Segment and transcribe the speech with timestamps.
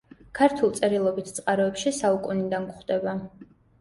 [0.37, 3.15] ქართულ წერილობით წყაროებში საუკუნიდან გვხვდება.